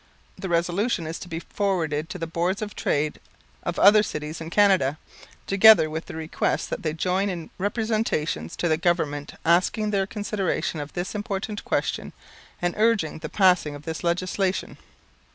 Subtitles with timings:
[0.35, 3.19] The resolution is to be forwarded to the Boards of Trade
[3.61, 4.97] of other cities in Canada,
[5.45, 10.79] together with the request that they join in representations to the Government asking their consideration
[10.79, 12.13] of this important question,
[12.63, 14.79] and urging the passing of this legislation.